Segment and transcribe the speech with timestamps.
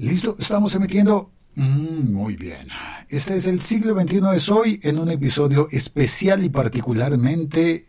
[0.00, 1.30] Listo, estamos emitiendo.
[1.56, 2.68] Mm, muy bien.
[3.10, 7.86] Este es el siglo XXI de hoy en un episodio especial y particularmente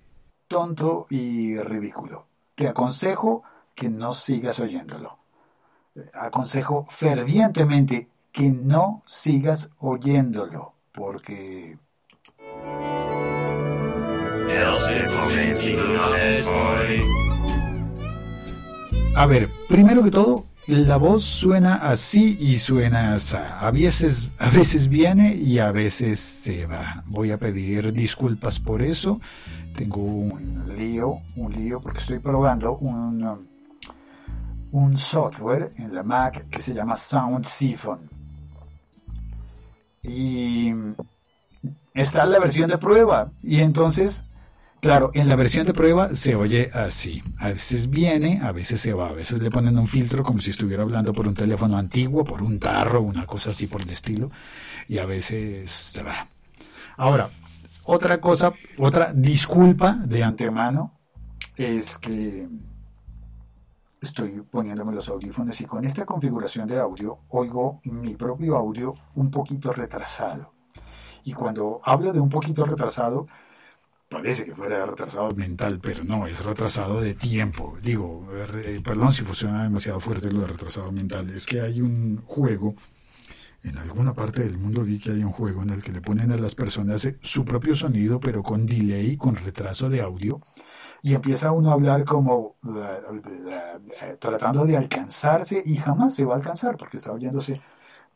[0.49, 2.27] tonto y ridículo.
[2.53, 3.43] Te aconsejo
[3.73, 5.19] que no sigas oyéndolo.
[6.13, 11.77] Aconsejo fervientemente que no sigas oyéndolo, porque...
[19.15, 23.35] A ver, primero que todo, la voz suena así y suena así.
[23.35, 27.03] A veces, a veces viene y a veces se va.
[27.07, 29.19] Voy a pedir disculpas por eso.
[29.75, 33.47] Tengo un lío, un lío porque estoy probando un,
[34.71, 38.09] un software en la Mac que se llama Sound Siphon.
[40.03, 40.73] Y
[41.93, 43.29] está la versión de prueba.
[43.43, 44.23] Y entonces
[44.81, 47.21] Claro, en la versión de prueba se oye así.
[47.37, 50.49] A veces viene, a veces se va, a veces le ponen un filtro como si
[50.49, 54.31] estuviera hablando por un teléfono antiguo, por un tarro, una cosa así por el estilo,
[54.87, 56.27] y a veces se va.
[56.97, 57.29] Ahora,
[57.83, 60.99] otra cosa, otra disculpa de antemano
[61.55, 62.49] es que
[64.01, 69.29] estoy poniéndome los audífonos y con esta configuración de audio oigo mi propio audio un
[69.29, 70.53] poquito retrasado.
[71.23, 73.27] Y cuando hablo de un poquito retrasado,
[74.11, 77.77] parece que fuera retrasado mental, pero no, es retrasado de tiempo.
[77.81, 82.21] Digo, eh, perdón si funciona demasiado fuerte lo de retrasado mental, es que hay un
[82.25, 82.75] juego,
[83.63, 86.29] en alguna parte del mundo vi que hay un juego en el que le ponen
[86.33, 90.41] a las personas su propio sonido, pero con delay, con retraso de audio,
[91.01, 92.57] y empieza uno a hablar como
[94.19, 97.61] tratando de alcanzarse y jamás se va a alcanzar porque está oyéndose,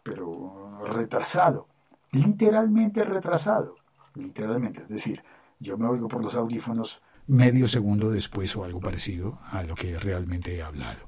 [0.03, 1.67] pero retrasado,
[2.11, 3.75] literalmente retrasado,
[4.13, 5.23] literalmente, es decir,
[5.59, 9.99] yo me oigo por los audífonos medio segundo después o algo parecido a lo que
[9.99, 10.99] realmente he hablado.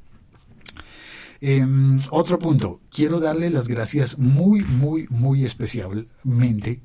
[1.39, 6.81] Em, otro punto, quiero darle las gracias muy, muy, muy especialmente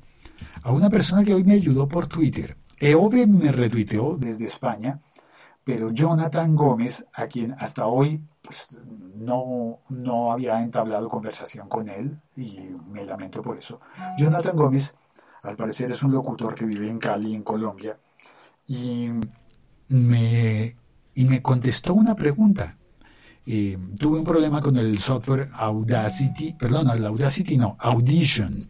[0.61, 2.57] a una persona que hoy me ayudó por Twitter.
[2.79, 4.99] Eove me retuiteó desde España,
[5.63, 8.77] pero Jonathan Gómez, a quien hasta hoy pues,
[9.15, 12.59] no, no había entablado conversación con él, y
[12.91, 13.79] me lamento por eso,
[14.17, 14.93] Jonathan Gómez
[15.43, 17.97] al parecer es un locutor que vive en Cali, en Colombia,
[18.67, 19.09] y
[19.89, 20.75] me,
[21.13, 22.77] y me contestó una pregunta.
[23.45, 28.67] tuve un problema con el software Audacity, perdón, el Audacity no, Audition.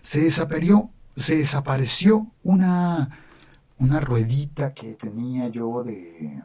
[0.00, 3.18] Se desapareció, se desapareció una,
[3.78, 6.42] una ruedita que tenía yo de,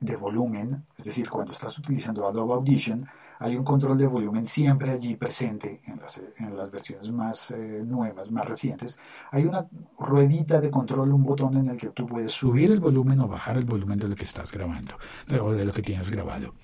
[0.00, 3.06] de volumen, es decir, cuando estás utilizando Adobe Audition,
[3.38, 7.82] hay un control de volumen siempre allí presente en las, en las versiones más eh,
[7.84, 8.98] nuevas, más recientes.
[9.30, 9.66] Hay una
[9.98, 13.58] ruedita de control, un botón en el que tú puedes subir el volumen o bajar
[13.58, 14.96] el volumen de lo que estás grabando
[15.42, 16.54] o de lo que tienes grabado.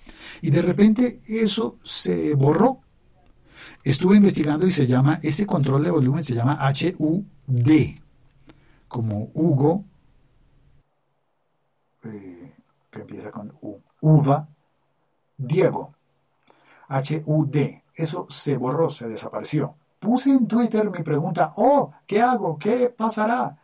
[0.41, 2.81] Y de repente eso se borró.
[3.84, 6.59] Estuve investigando y se llama, ese control de volumen se llama
[6.99, 7.25] HUD,
[8.89, 9.84] como Hugo,
[12.04, 12.54] eh,
[12.91, 14.49] que empieza con U, Uva,
[15.37, 15.94] Diego.
[16.88, 17.56] HUD.
[17.94, 19.76] Eso se borró, se desapareció.
[19.98, 22.59] Puse en Twitter mi pregunta, oh, ¿qué hago?
[22.59, 23.56] ¿Qué pasará?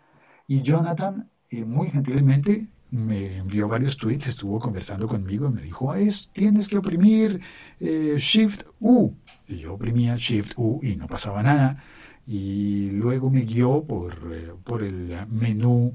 [0.47, 5.95] Y Jonathan, eh, muy gentilmente, me envió varios tweets, estuvo conversando conmigo y me dijo,
[5.95, 7.41] es, tienes que oprimir
[7.81, 9.15] eh, Shift U.
[9.47, 11.83] Y yo oprimía Shift U y no pasaba nada.
[12.27, 15.95] Y luego me guió por, eh, por el menú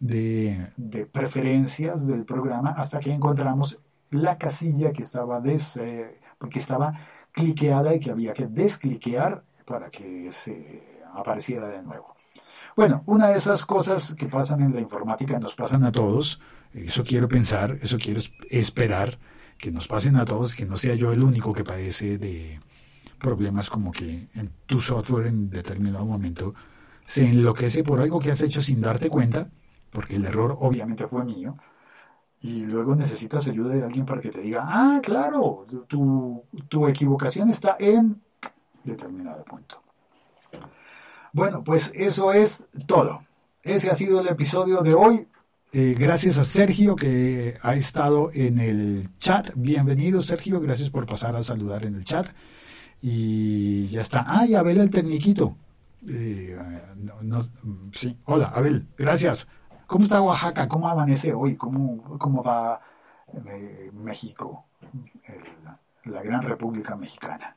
[0.00, 3.78] de, de, preferencias del programa hasta que encontramos
[4.10, 5.78] la casilla que estaba des,
[6.44, 6.92] porque estaba
[7.32, 12.14] cliqueada y que había que descliquear para que se apareciera de nuevo.
[12.76, 16.42] Bueno, una de esas cosas que pasan en la informática nos pasan a todos,
[16.74, 19.18] eso quiero pensar, eso quiero esperar,
[19.56, 22.60] que nos pasen a todos, que no sea yo el único que padece de
[23.18, 26.54] problemas como que en tu software en determinado momento
[27.04, 29.48] se enloquece por algo que has hecho sin darte cuenta,
[29.90, 31.56] porque el error obviamente fue mío,
[32.44, 37.48] y luego necesitas ayuda de alguien para que te diga, ah, claro, tu, tu equivocación
[37.48, 38.20] está en
[38.84, 39.80] determinado punto.
[41.32, 43.24] Bueno, pues eso es todo.
[43.62, 45.26] Ese ha sido el episodio de hoy.
[45.72, 49.52] Eh, gracias a Sergio que ha estado en el chat.
[49.56, 52.26] Bienvenido Sergio, gracias por pasar a saludar en el chat.
[53.00, 54.22] Y ya está.
[54.28, 55.56] Ah, y Abel el tecniquito.
[56.06, 56.58] Eh,
[57.92, 59.48] sí, hola Abel, gracias.
[59.94, 60.66] ¿Cómo está Oaxaca?
[60.66, 61.54] ¿Cómo amanece hoy?
[61.54, 62.80] ¿Cómo, cómo va
[63.46, 64.64] eh, México,
[66.06, 67.54] la gran República Mexicana?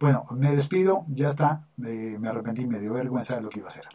[0.00, 3.68] Bueno, me despido, ya está, me arrepentí, me dio vergüenza de lo que iba a
[3.68, 3.86] hacer.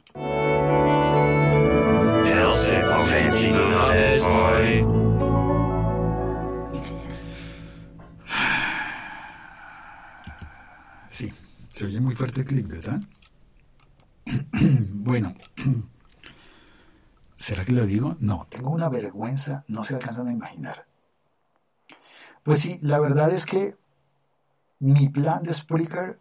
[11.08, 11.34] sí,
[11.70, 13.02] se oye muy fuerte el clic, ¿verdad?
[14.94, 15.34] bueno,
[17.44, 18.16] ¿será que lo digo?
[18.22, 20.86] No, tengo una vergüenza, no se alcanzan a imaginar.
[22.42, 23.76] Pues sí, la verdad es que
[24.80, 26.20] mi plan de Spreaker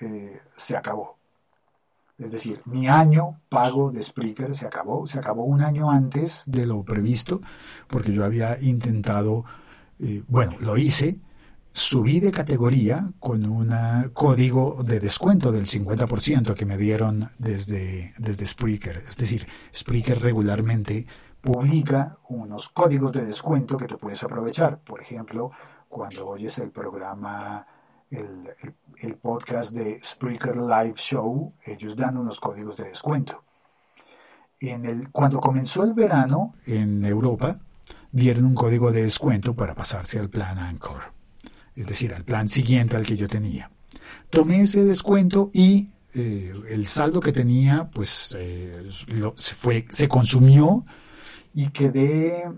[0.00, 1.16] eh, se acabó.
[2.18, 5.06] Es decir, mi año pago de Spreaker se acabó.
[5.06, 7.40] Se acabó un año antes de lo previsto,
[7.88, 9.46] porque yo había intentado,
[9.98, 11.20] eh, bueno, lo hice,
[11.74, 13.74] subí de categoría con un
[14.12, 19.02] código de descuento del 50% que me dieron desde, desde Spreaker.
[19.04, 21.04] Es decir, Spreaker regularmente
[21.40, 24.78] publica unos códigos de descuento que te puedes aprovechar.
[24.78, 25.50] Por ejemplo,
[25.88, 27.66] cuando oyes el programa,
[28.08, 33.42] el, podcast de Spreaker Live Show, ellos dan unos códigos de descuento.
[34.60, 37.58] En el, cuando comenzó el verano en Europa,
[38.12, 41.14] dieron un código de descuento para pasarse al plan Anchor,
[41.74, 43.70] es decir, al plan siguiente al que yo tenía.
[44.30, 50.84] Tomé ese descuento y eh, el saldo que tenía, pues eh, se, fue, se consumió
[51.52, 52.52] y quedé,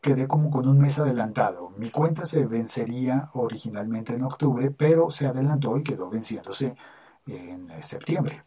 [0.00, 1.70] quedé como con un mes adelantado.
[1.76, 6.74] Mi cuenta se vencería originalmente en octubre, pero se adelantó y quedó venciéndose
[7.26, 8.40] en septiembre.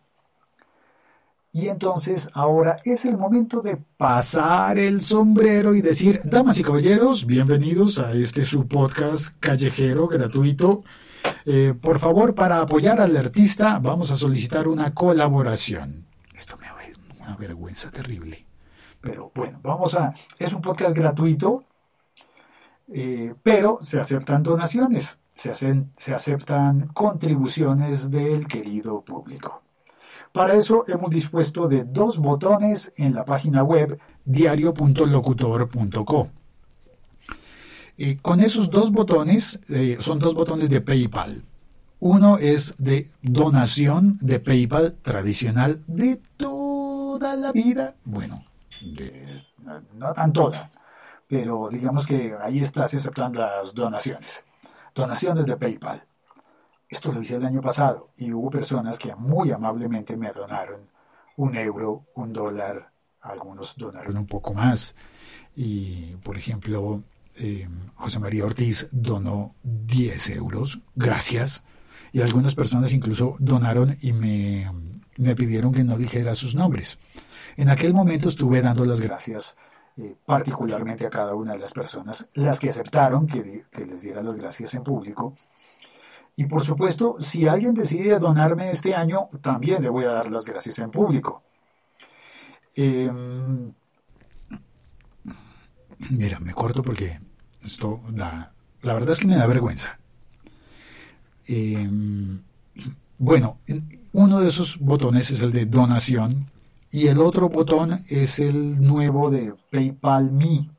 [1.51, 7.25] Y entonces ahora es el momento de pasar el sombrero y decir, damas y caballeros,
[7.25, 10.84] bienvenidos a este su podcast callejero gratuito.
[11.46, 16.06] Eh, por favor, para apoyar al artista, vamos a solicitar una colaboración.
[16.36, 16.68] Esto me
[17.19, 18.45] una vergüenza terrible.
[19.02, 20.13] Pero bueno, vamos a...
[20.38, 21.63] Es un podcast gratuito,
[22.94, 29.63] eh, pero se aceptan donaciones, se, hacen, se aceptan contribuciones del querido público.
[30.31, 36.30] Para eso hemos dispuesto de dos botones en la página web diario.locutor.co.
[37.98, 41.44] Eh, con esos dos botones, eh, son dos botones de PayPal.
[42.00, 47.96] Uno es de donación de PayPal tradicional de toda la vida.
[48.06, 48.46] Bueno,
[49.96, 50.70] no tan toda,
[51.28, 54.46] pero digamos que ahí está, se aceptan las donaciones.
[54.96, 56.04] Donaciones de PayPal.
[56.89, 60.81] Esto lo hice el año pasado y hubo personas que muy amablemente me donaron
[61.38, 62.89] un euro, un dólar,
[63.21, 64.95] algunos donaron un poco más.
[65.56, 67.03] Y, por ejemplo,
[67.36, 71.63] eh, José María Ortiz donó 10 euros, gracias.
[72.12, 74.71] Y algunas personas incluso donaron y me,
[75.18, 76.97] me pidieron que no dijera sus nombres.
[77.56, 79.56] En aquel momento estuve dando las gracias
[80.01, 84.35] eh, particularmente a cada una de las personas, las que aceptaron que, les diera las
[84.35, 85.35] gracias en público.
[86.36, 90.46] Y por supuesto, si alguien decide donarme este año, también le voy a dar las
[90.46, 91.44] gracias en público.
[92.76, 93.74] Em,
[96.10, 97.20] mira, me corto porque
[97.62, 100.00] esto la verdad es que me da vergüenza.
[101.46, 102.42] Em,
[103.18, 103.58] bueno,
[104.14, 106.50] uno de esos botones es el de donación
[106.92, 110.70] y el otro botón es el nuevo de PayPal Me,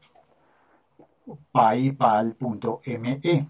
[1.52, 3.49] paypal.me,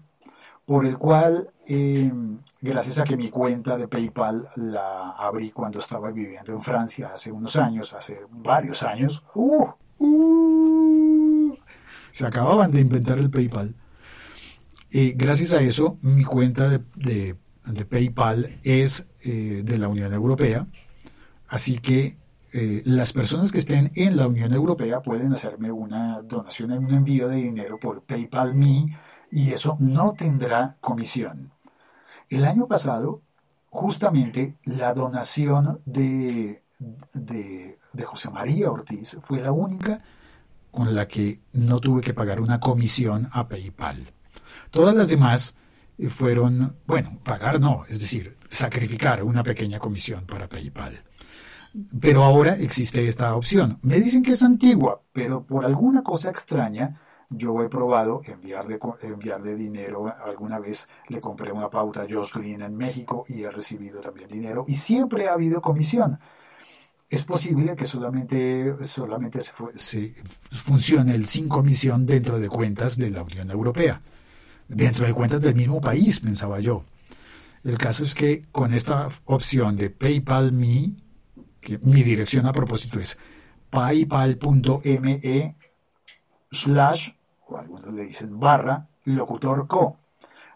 [0.65, 6.11] por el cual, em, gracias a que mi cuenta de PayPal la abrí cuando estaba
[6.11, 9.67] viviendo en Francia hace unos años, hace varios años, uh,
[9.99, 11.57] uh,
[12.11, 13.75] se acababan de inventar el PayPal.
[14.89, 17.35] y gracias a eso, mi cuenta de,
[17.89, 20.67] PayPal es eh, de la Unión Europea,
[21.47, 22.17] así que
[22.53, 27.29] eh, las personas que estén en la Unión Europea pueden hacerme una donación, un envío
[27.29, 28.97] de dinero por PayPal Me
[29.31, 31.51] y eso no tendrá comisión.
[32.29, 33.21] El año pasado,
[33.69, 36.63] justamente la donación de,
[37.13, 40.01] de, José María Ortiz fue la única
[40.69, 44.05] con la que no tuve que pagar una comisión a PayPal.
[44.69, 45.57] Todas las demás
[46.07, 51.03] fueron, bueno, pagar no, es decir, sacrificar una pequeña comisión para PayPal.
[52.01, 53.79] Pero ahora existe esta opción.
[53.81, 56.99] Me dicen que es antigua, pero por alguna cosa extraña,
[57.31, 60.13] yo he probado enviarle, enviarle dinero.
[60.23, 64.29] Alguna vez le compré una pauta a Josh Green en México y he recibido también
[64.29, 64.65] dinero.
[64.67, 66.19] Y siempre ha habido comisión.
[67.09, 70.13] Es posible que solamente, solamente se,
[70.51, 74.01] funcione el sin comisión dentro de cuentas de la Unión Europea.
[74.67, 76.85] Dentro de cuentas del mismo país, pensaba yo.
[77.63, 80.93] El caso es que con esta opción de PayPal Me,
[81.59, 83.19] que mi dirección a propósito es
[83.69, 85.55] paypal.me
[86.51, 87.09] slash,
[87.57, 89.97] algunos le dicen barra, locutorco.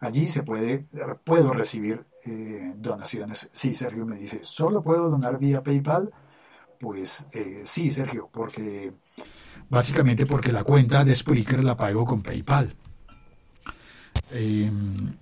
[0.01, 0.85] Allí se puede,
[1.23, 3.49] puedo recibir eh, donaciones.
[3.51, 6.11] Sí, Sergio me dice, ¿solo puedo donar vía PayPal?
[6.79, 8.93] Pues eh, sí, Sergio, porque
[9.69, 12.75] básicamente porque la cuenta de Spreaker la pago con PayPal.
[14.31, 15.15] Em,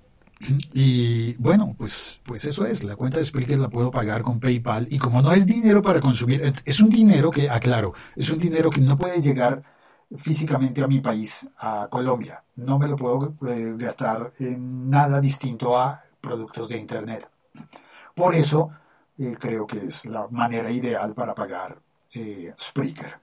[0.73, 4.87] Y bueno, pues, pues eso es, la cuenta de Spreaker la puedo pagar con PayPal
[4.89, 8.69] y como no es dinero para consumir, es, un dinero que, aclaro, es un dinero
[8.69, 9.63] que no puede llegar
[10.17, 12.43] físicamente a mi país, a Colombia.
[12.55, 17.27] No me lo puedo eh, gastar en nada distinto a productos de Internet.
[18.15, 18.71] Por eso
[19.17, 21.77] eh, creo que es la manera ideal para pagar
[22.13, 23.19] eh, Spreaker.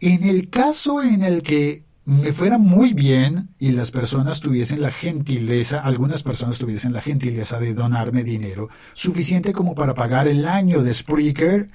[0.00, 4.90] En el caso en el que me fuera muy bien y las personas tuviesen la
[4.90, 10.82] gentileza, algunas personas tuviesen la gentileza de donarme dinero, suficiente como para pagar el año
[10.82, 11.70] de Spreaker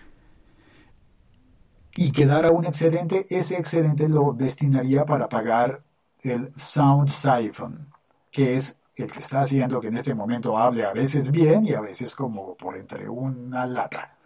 [1.96, 5.84] y quedara un excedente, ese excedente lo destinaría para pagar
[6.24, 7.90] el Sound Siphon,
[8.32, 11.74] que es el que está haciendo que en este momento hable a veces bien y
[11.74, 14.18] a veces como por entre una lata,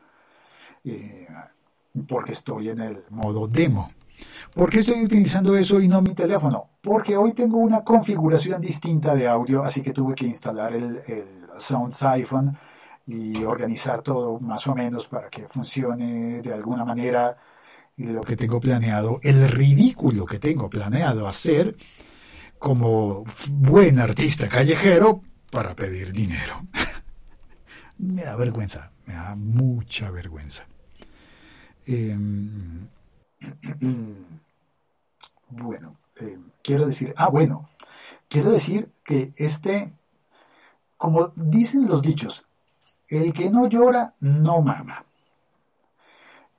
[0.83, 1.27] eh,
[2.07, 3.91] porque estoy en el modo demo.
[4.53, 6.69] ¿Por qué estoy utilizando eso y no mi teléfono?
[6.81, 11.01] Porque hoy tengo una configuración distinta de audio, así que tuve que instalar el,
[11.57, 12.57] Sound Siphon
[13.05, 17.37] y organizar todo más o menos para que funcione de alguna manera
[17.97, 21.75] lo que tengo planeado, el ridículo que tengo planeado hacer
[22.57, 25.21] como buen artista callejero
[25.51, 26.61] para pedir dinero.
[27.97, 30.65] me da vergüenza, me da mucha vergüenza.
[31.85, 32.87] Em,
[35.49, 37.69] bueno, eh, quiero decir, ah, bueno,
[38.27, 39.93] quiero decir que este,
[40.97, 42.45] como dicen los dichos,
[43.07, 45.05] el que no llora no mama.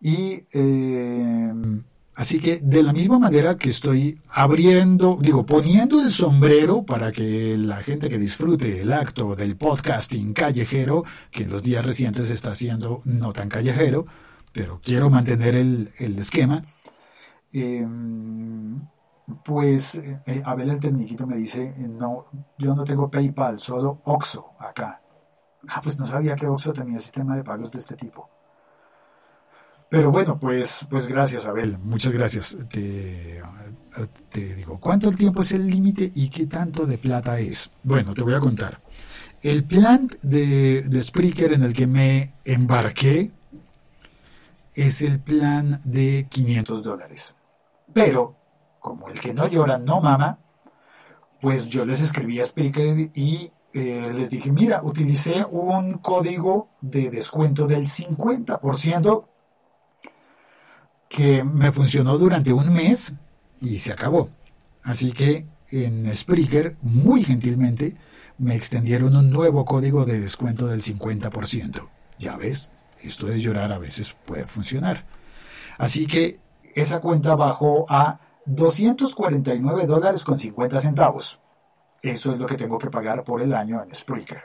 [0.05, 1.51] Y eh,
[2.15, 7.57] así que de la misma manera que estoy abriendo, digo, poniendo el sombrero para que
[7.57, 12.51] la gente que disfrute el acto del podcasting callejero, que en los días recientes está
[12.51, 14.05] haciendo no tan callejero,
[14.53, 16.63] pero quiero mantener el, esquema,
[17.55, 18.83] em,
[19.43, 22.27] pues eh, Abel el Tecniquito me dice, no,
[22.59, 25.01] yo no tengo PayPal, solo Oxo acá.
[25.67, 28.29] Ah, pues no sabía que Oxo tenía sistema de pagos de este tipo.
[29.89, 31.79] Pero bueno, pues, pues gracias, Abel.
[31.79, 32.57] Muchas gracias.
[32.69, 33.41] Te,
[34.31, 37.73] te digo, ¿cuánto el tiempo es el límite y qué tanto de plata es?
[37.83, 38.81] Bueno, te voy a contar.
[39.43, 43.31] El plan de, de Spreaker en el que me embarqué
[44.75, 47.37] es el plan de 500 dólares.
[47.93, 48.35] Pero,
[48.81, 50.39] como el que no llora no mama,
[51.41, 57.11] pues yo les escribí a Spreaker y eh, les dije, mira, utilicé un código de
[57.11, 59.25] descuento del 50%
[61.15, 63.15] que me funcionó durante un mes
[63.61, 64.31] y se acabó.
[64.83, 67.97] Así que en Spreaker, muy gentilmente,
[68.39, 71.89] me extendieron un nuevo código de descuento del 50%.
[72.19, 75.05] Ya ves, esto de llorar a veces puede funcionar.
[75.79, 76.41] Así que
[76.75, 81.39] esa cuenta bajó a 249 dólares con 50 centavos.
[82.03, 84.43] Eso es lo que tengo que pagar por el año en Spreaker.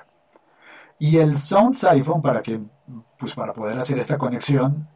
[0.99, 2.61] Y el Sound Siphon, para, que,
[3.17, 4.88] pues para poder hacer esta conexión,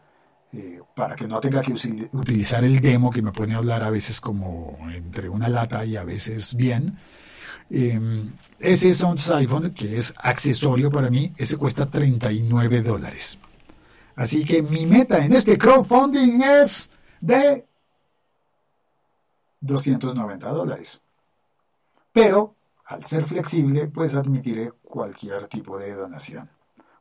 [0.54, 1.74] eh, para que no tenga que
[2.12, 5.98] utilizar el demo que me pone a hablar a veces como entre una lata y
[5.98, 6.98] a veces bien,
[7.70, 8.00] eh,
[8.60, 13.40] ese Sound que es accesorio para mí, ese cuesta 39 dólares.
[14.16, 17.66] Así que mi meta en este crowdfunding es de
[19.62, 21.02] 290 dólares.
[22.12, 22.56] Pero
[22.86, 26.50] al ser flexible, pues admitiré cualquier tipo de donación.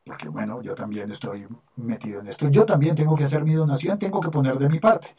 [0.03, 2.49] Porque bueno, yo también estoy metido en esto.
[2.49, 5.15] Yo también tengo que hacer mi donación, tengo que poner de mi parte.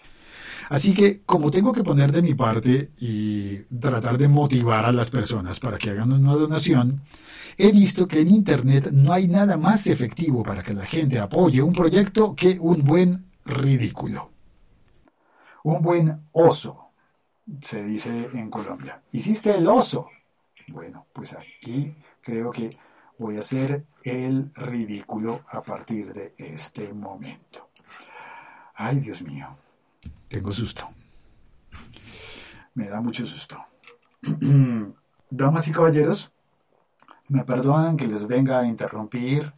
[0.69, 5.11] Así que como tengo que poner de mi parte y tratar de motivar a las
[5.11, 7.03] personas para que hagan una donación,
[7.57, 11.63] he visto que en Internet no hay nada más efectivo para que la gente apoye
[11.63, 14.31] un proyecto que un buen ridículo.
[15.63, 16.91] Un buen oso,
[17.61, 19.03] se dice en Colombia.
[19.13, 20.09] ¿Hiciste el oso?
[20.73, 22.71] Bueno, pues aquí creo que
[23.19, 27.71] voy a hacer el ridículo a partir de este momento.
[28.75, 29.49] Ay, Dios mío,
[30.29, 30.89] tengo susto.
[32.75, 33.57] Me da mucho susto.
[35.31, 36.33] Damas y caballeros,
[37.29, 39.53] me perdonan que les venga a interrumpir,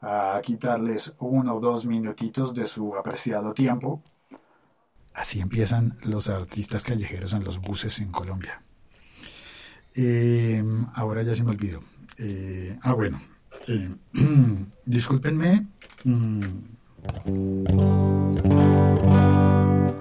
[0.00, 4.02] a quitarles uno o dos minutitos de su apreciado tiempo.
[5.14, 8.62] Así empiezan los artistas callejeros en los buses en Colombia.
[9.94, 11.80] Em, ahora ya se me olvidó.
[12.18, 13.20] Eh, ah, bueno.
[13.68, 13.94] Eh,
[14.84, 15.66] discúlpenme.
[16.04, 16.40] Mm.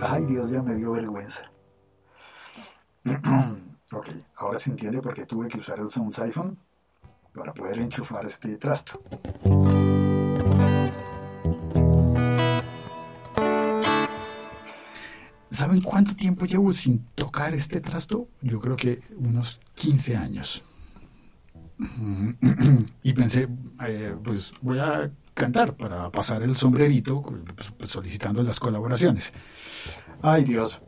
[0.02, 1.42] Ay, Dios, ya me dio vergüenza.
[3.92, 6.58] ok, ahora se entiende por qué tuve que usar el Sound Siphon
[7.34, 9.02] para poder enchufar este trasto.
[15.50, 18.28] ¿Saben cuánto tiempo llevo sin tocar este trasto?
[18.42, 20.64] Yo creo que unos 15 años.
[23.04, 23.48] Y pensé,
[23.86, 29.34] eh, pues voy a cantar para pasar el sombrerito pues, pues, solicitando las colaboraciones.
[30.22, 30.82] Ay Dios.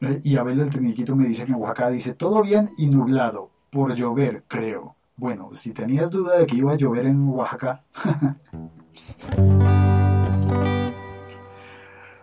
[0.00, 3.50] Eh, y Abel del Tecniquito me dice que en Oaxaca dice todo bien y nublado,
[3.70, 4.96] por llover, creo.
[5.16, 7.84] Bueno, si tenías duda de que iba a llover en Oaxaca.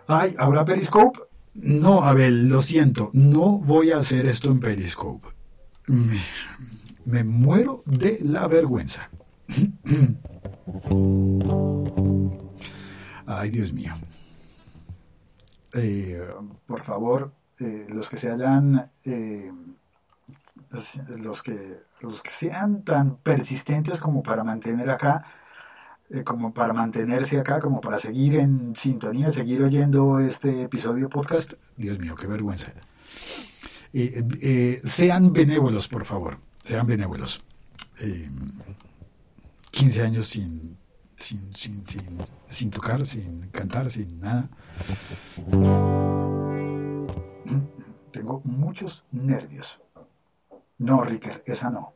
[0.06, 1.20] Ay, ¿habrá Periscope?
[1.54, 5.28] No, Abel, lo siento, no voy a hacer esto en Periscope.
[7.04, 9.10] Me, muero de la vergüenza.
[13.26, 13.92] Ay, Dios mío.
[15.74, 16.22] Eh,
[16.66, 19.50] por favor, eh, los que se hayan, eh,
[21.18, 25.24] los que los que sean tan persistentes como para mantener acá,
[26.24, 31.54] como para mantenerse acá, como para seguir en sintonía, seguir oyendo este episodio podcast.
[31.76, 32.72] Dios mío, qué vergüenza.
[34.84, 37.42] sean benévolos, por favor, sean benévolos.
[39.70, 40.78] 15 años sin
[41.22, 44.48] sin, sin, sin, sin tocar, sin cantar, sin nada.
[48.10, 49.80] Tengo muchos nervios.
[50.78, 51.94] No, Ricker, esa no.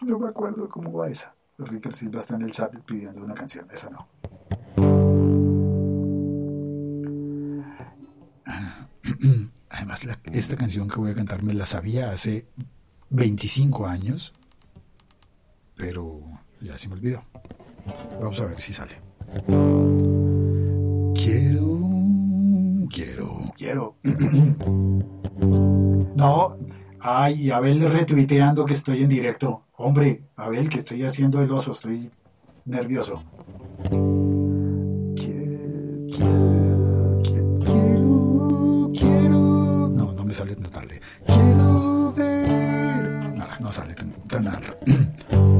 [0.00, 1.34] No me acuerdo cómo va esa.
[1.58, 4.08] Ricker Silva está en el chat pidiendo una canción, esa no.
[9.68, 12.48] Además, esta canción que voy a cantar me la sabía hace
[13.10, 14.32] 25 años,
[15.76, 16.20] pero
[16.60, 17.22] ya se me olvidó.
[18.20, 18.94] Vamos a ver si sale.
[21.14, 21.78] Quiero,
[22.88, 23.96] quiero, quiero.
[26.16, 26.56] no,
[27.00, 29.64] ay, Abel retuiteando que estoy en directo.
[29.76, 32.10] Hombre, Abel, que estoy haciendo el oso, estoy
[32.64, 33.24] nervioso.
[35.16, 36.10] Quiero,
[37.24, 39.88] quiero, quiero.
[39.88, 41.00] No, no me sale tan tarde.
[41.24, 41.79] Quiero
[43.60, 45.59] nos alentan alto.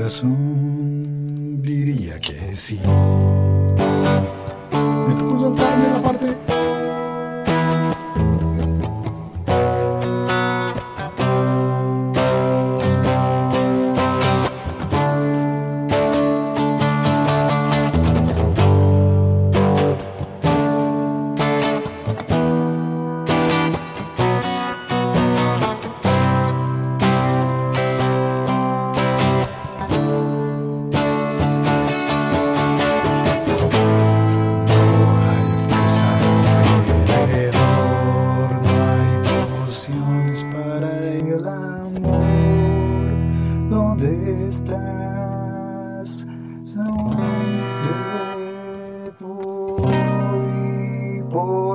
[0.00, 2.80] corazón diría que sí.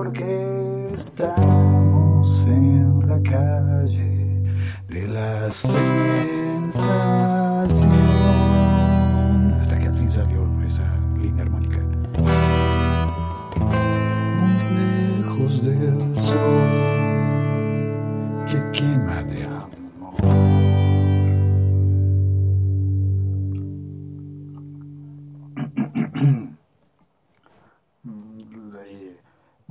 [0.06, 4.44] porque estamos en la calle
[4.88, 6.76] de la sensación.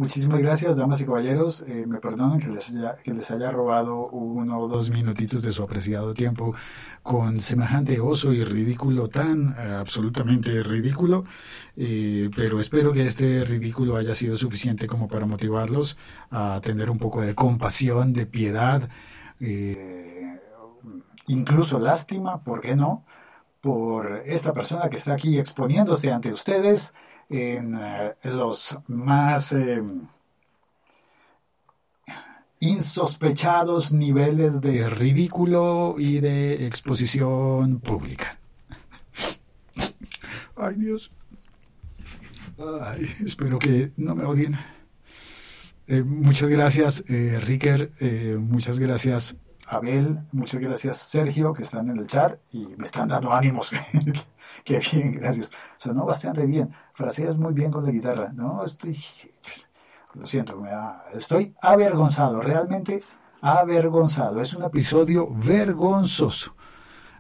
[0.05, 1.65] Muchísimas gracias, damas y caballeros.
[1.67, 6.55] Eh, me perdonan que les, haya, robado uno o dos minutitos de su apreciado tiempo
[7.03, 11.25] con semejante oso y ridículo tan eh, absolutamente ridículo,
[11.79, 15.97] eh, pero espero que este ridículo haya sido suficiente como para motivarlos
[16.31, 18.87] a tener un poco de compasión, de piedad,
[21.29, 23.07] incluso lástima, ¿por qué no?
[23.63, 26.93] Por esta persona que está aquí exponiéndose ante ustedes
[27.29, 29.83] en eh, los más eh,
[32.61, 38.39] insospechados niveles de ridículo y de exposición pública.
[40.57, 41.11] Ay Dios.
[43.25, 44.57] espero que no me odien.
[45.87, 47.93] Eh, muchas gracias, Ricker.
[48.39, 50.21] muchas gracias, Abel.
[50.33, 53.71] Muchas gracias, Sergio, que están en el chat y me están dando ánimos.
[54.65, 55.51] Qué bien, gracias.
[55.77, 56.71] Sonó bastante bien.
[56.93, 58.33] Fraseas muy bien con la guitarra.
[58.33, 58.97] No, estoy.
[60.15, 60.71] Lo siento, me
[61.13, 63.03] estoy avergonzado, realmente
[63.41, 64.41] avergonzado.
[64.41, 66.55] Es un episodio vergonzoso.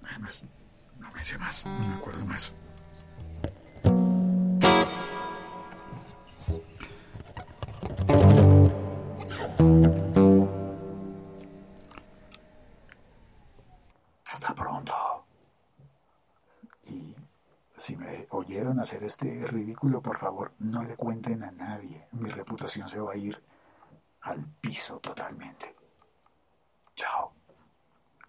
[0.03, 0.45] Además,
[0.99, 2.53] no me sé más, no me acuerdo más.
[17.81, 22.05] Si me oyeron hacer este ridículo, por favor, no le cuenten a nadie.
[22.11, 23.41] Mi reputación se va a ir
[24.21, 25.75] al piso totalmente.
[26.95, 27.33] Chao.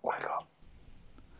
[0.00, 0.48] Cuelgo.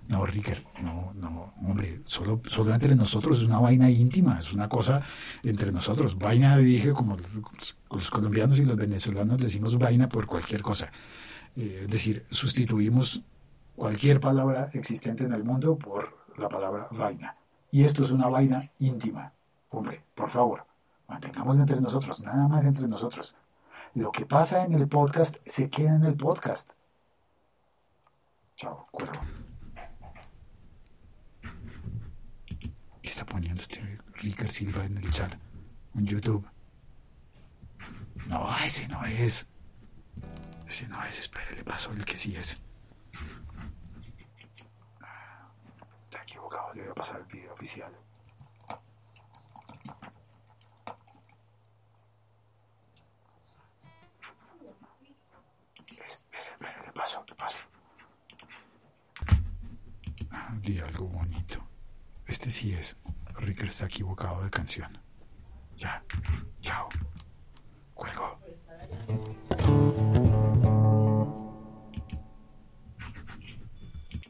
[0.09, 4.69] No, Ricker, no, no, hombre, solo, solo entre nosotros es una vaina íntima, es una
[4.69, 5.03] cosa
[5.43, 6.19] entre nosotros.
[6.19, 7.17] Vaina, dije, como
[7.91, 10.93] los colombianos y los venezolanos decimos vaina por cualquier cosa.
[11.57, 13.23] Eh, es decir, sustituimos
[13.75, 17.39] cualquier palabra existente en el mundo por la palabra vaina.
[17.73, 19.33] Y esto es una vaina íntima.
[19.71, 20.67] Hombre, por favor,
[21.09, 23.35] mantengámoslo entre nosotros, nada más entre nosotros.
[23.95, 26.73] Lo que pasa en el podcast se queda en el podcast.
[28.57, 29.19] Chao, cuervo.
[33.01, 35.35] ¿Qué está poniendo este Ricker Silva en el chat?
[35.95, 36.47] En YouTube.
[38.27, 39.49] No, ese no es.
[40.69, 42.63] Ese no es, espere, le pasó el que sí es.
[46.75, 47.93] le voy a pasar el video oficial.
[56.85, 57.59] Le paso, paso.
[60.61, 61.69] Di algo bonito.
[62.27, 62.97] Este sí es.
[63.39, 65.01] Ricker está equivocado de canción.
[65.77, 66.05] Ya.
[66.61, 66.89] Chao.